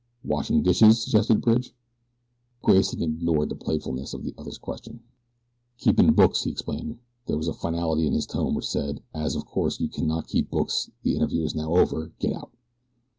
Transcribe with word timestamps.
"Washing 0.23 0.63
dishes?" 0.63 0.99
suggested 1.03 1.41
Bridge. 1.43 1.75
Grayson 2.63 3.03
ignored 3.03 3.49
the 3.49 3.55
playfulness 3.55 4.15
of 4.15 4.23
the 4.23 4.33
other's 4.35 4.57
question. 4.57 5.01
"Keepin' 5.77 6.13
books," 6.15 6.43
he 6.43 6.49
explained. 6.49 6.97
There 7.27 7.37
was 7.37 7.47
a 7.47 7.53
finality 7.53 8.07
in 8.07 8.13
his 8.13 8.25
tone 8.25 8.55
which 8.55 8.65
said: 8.67 9.03
"As 9.13 9.35
you, 9.35 9.41
of 9.41 9.45
course, 9.45 9.79
cannot 9.93 10.25
keep 10.25 10.49
books 10.49 10.89
the 11.03 11.15
interview 11.15 11.43
is 11.43 11.53
now 11.53 11.75
over. 11.75 12.13
Get 12.17 12.33
out!" 12.33 12.51